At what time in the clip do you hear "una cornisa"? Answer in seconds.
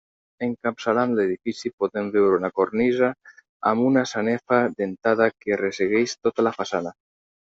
2.39-3.09